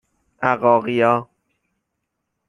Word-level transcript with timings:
اَقاقیا 0.41 1.27